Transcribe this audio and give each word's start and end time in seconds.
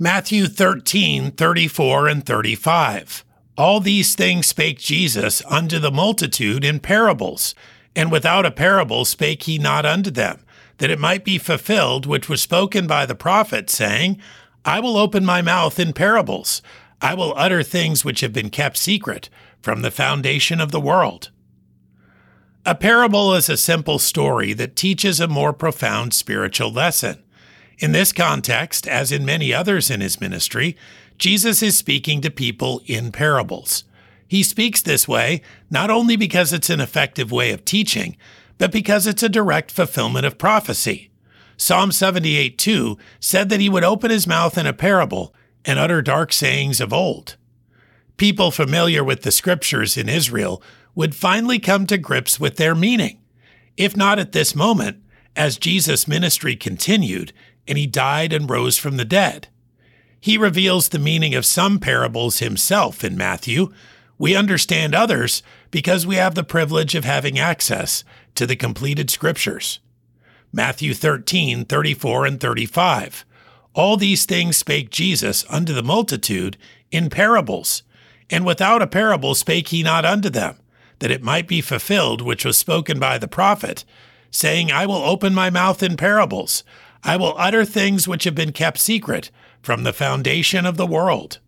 Matthew 0.00 0.46
13, 0.46 1.32
34 1.32 2.06
and 2.06 2.24
35. 2.24 3.24
All 3.56 3.80
these 3.80 4.14
things 4.14 4.46
spake 4.46 4.78
Jesus 4.78 5.42
unto 5.46 5.80
the 5.80 5.90
multitude 5.90 6.64
in 6.64 6.78
parables, 6.78 7.52
and 7.96 8.12
without 8.12 8.46
a 8.46 8.52
parable 8.52 9.04
spake 9.04 9.42
he 9.42 9.58
not 9.58 9.84
unto 9.84 10.12
them, 10.12 10.44
that 10.76 10.90
it 10.90 11.00
might 11.00 11.24
be 11.24 11.36
fulfilled 11.36 12.06
which 12.06 12.28
was 12.28 12.40
spoken 12.40 12.86
by 12.86 13.06
the 13.06 13.16
prophet, 13.16 13.68
saying, 13.68 14.20
I 14.64 14.78
will 14.78 14.96
open 14.96 15.24
my 15.24 15.42
mouth 15.42 15.80
in 15.80 15.92
parables. 15.92 16.62
I 17.02 17.14
will 17.14 17.34
utter 17.36 17.64
things 17.64 18.04
which 18.04 18.20
have 18.20 18.32
been 18.32 18.50
kept 18.50 18.76
secret 18.76 19.28
from 19.60 19.82
the 19.82 19.90
foundation 19.90 20.60
of 20.60 20.70
the 20.70 20.80
world. 20.80 21.32
A 22.64 22.76
parable 22.76 23.34
is 23.34 23.48
a 23.48 23.56
simple 23.56 23.98
story 23.98 24.52
that 24.52 24.76
teaches 24.76 25.18
a 25.18 25.26
more 25.26 25.52
profound 25.52 26.14
spiritual 26.14 26.72
lesson. 26.72 27.24
In 27.78 27.92
this 27.92 28.12
context, 28.12 28.88
as 28.88 29.12
in 29.12 29.24
many 29.24 29.54
others 29.54 29.88
in 29.88 30.00
his 30.00 30.20
ministry, 30.20 30.76
Jesus 31.16 31.62
is 31.62 31.78
speaking 31.78 32.20
to 32.20 32.30
people 32.30 32.82
in 32.86 33.12
parables. 33.12 33.84
He 34.26 34.42
speaks 34.42 34.82
this 34.82 35.06
way 35.06 35.42
not 35.70 35.88
only 35.88 36.16
because 36.16 36.52
it's 36.52 36.70
an 36.70 36.80
effective 36.80 37.30
way 37.30 37.52
of 37.52 37.64
teaching, 37.64 38.16
but 38.58 38.72
because 38.72 39.06
it's 39.06 39.22
a 39.22 39.28
direct 39.28 39.70
fulfillment 39.70 40.26
of 40.26 40.38
prophecy. 40.38 41.10
Psalm 41.56 41.92
78 41.92 42.58
2 42.58 42.98
said 43.20 43.48
that 43.48 43.60
he 43.60 43.68
would 43.68 43.84
open 43.84 44.10
his 44.10 44.26
mouth 44.26 44.58
in 44.58 44.66
a 44.66 44.72
parable 44.72 45.34
and 45.64 45.78
utter 45.78 46.02
dark 46.02 46.32
sayings 46.32 46.80
of 46.80 46.92
old. 46.92 47.36
People 48.16 48.50
familiar 48.50 49.04
with 49.04 49.22
the 49.22 49.30
scriptures 49.30 49.96
in 49.96 50.08
Israel 50.08 50.60
would 50.96 51.14
finally 51.14 51.60
come 51.60 51.86
to 51.86 51.96
grips 51.96 52.40
with 52.40 52.56
their 52.56 52.74
meaning, 52.74 53.20
if 53.76 53.96
not 53.96 54.18
at 54.18 54.32
this 54.32 54.54
moment, 54.54 55.00
as 55.36 55.56
Jesus' 55.58 56.08
ministry 56.08 56.56
continued 56.56 57.32
and 57.68 57.78
he 57.78 57.86
died 57.86 58.32
and 58.32 58.50
rose 58.50 58.78
from 58.78 58.96
the 58.96 59.04
dead. 59.04 59.48
He 60.20 60.36
reveals 60.36 60.88
the 60.88 60.98
meaning 60.98 61.34
of 61.34 61.46
some 61.46 61.78
parables 61.78 62.40
himself 62.40 63.04
in 63.04 63.16
Matthew. 63.16 63.72
We 64.18 64.34
understand 64.34 64.94
others 64.94 65.42
because 65.70 66.06
we 66.06 66.16
have 66.16 66.34
the 66.34 66.42
privilege 66.42 66.94
of 66.94 67.04
having 67.04 67.38
access 67.38 68.02
to 68.34 68.46
the 68.46 68.56
completed 68.56 69.10
scriptures. 69.10 69.78
Matthew 70.52 70.94
13, 70.94 71.66
34 71.66 72.26
and 72.26 72.40
35. 72.40 73.24
All 73.74 73.96
these 73.96 74.24
things 74.24 74.56
spake 74.56 74.90
Jesus 74.90 75.44
unto 75.48 75.72
the 75.72 75.82
multitude 75.82 76.56
in 76.90 77.10
parables, 77.10 77.82
and 78.30 78.44
without 78.44 78.82
a 78.82 78.86
parable 78.86 79.34
spake 79.34 79.68
he 79.68 79.82
not 79.82 80.04
unto 80.04 80.30
them, 80.30 80.56
that 80.98 81.10
it 81.10 81.22
might 81.22 81.46
be 81.46 81.60
fulfilled 81.60 82.22
which 82.22 82.44
was 82.44 82.56
spoken 82.56 82.98
by 82.98 83.18
the 83.18 83.28
prophet, 83.28 83.84
saying, 84.30 84.72
I 84.72 84.86
will 84.86 84.96
open 84.96 85.34
my 85.34 85.50
mouth 85.50 85.82
in 85.82 85.96
parables, 85.96 86.64
I 87.04 87.16
will 87.16 87.34
utter 87.36 87.64
things 87.64 88.08
which 88.08 88.24
have 88.24 88.34
been 88.34 88.52
kept 88.52 88.78
secret 88.78 89.30
from 89.62 89.82
the 89.82 89.92
foundation 89.92 90.66
of 90.66 90.76
the 90.76 90.86
world. 90.86 91.38